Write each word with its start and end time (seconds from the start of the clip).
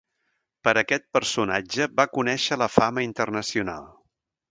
Per 0.67 0.71
aquest 0.81 1.03
personatge 1.17 1.87
va 2.01 2.05
conèixer 2.19 2.57
la 2.61 2.69
fama 2.77 3.05
internacional. 3.09 3.87